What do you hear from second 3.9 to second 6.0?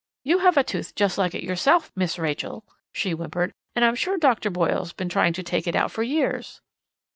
sure Doctor Boyle's been trying to take it out